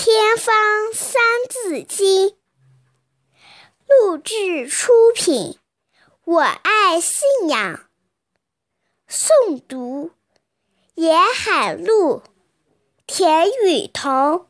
[0.00, 0.54] 天方
[0.94, 2.36] 三字经
[3.88, 5.58] 录制出品，
[6.22, 7.84] 我爱信仰
[9.10, 10.12] 诵读，
[10.94, 12.22] 沿海路
[13.08, 14.46] 田雨桐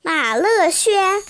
[0.00, 1.24] 马乐轩。